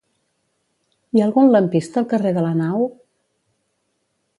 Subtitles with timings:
[1.11, 2.91] Hi ha algun lampista al carrer de la Nau?